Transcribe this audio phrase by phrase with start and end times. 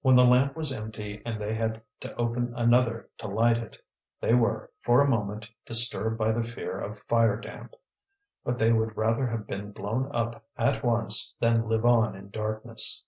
[0.00, 3.76] When the lamp was empty and they had to open another to light it,
[4.22, 7.74] they were, for a moment, disturbed by the fear of fire damp;
[8.42, 13.02] but they would rather have been blown up at once than live on in darkness.